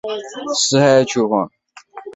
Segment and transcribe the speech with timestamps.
[0.55, 1.47] 四海求凰。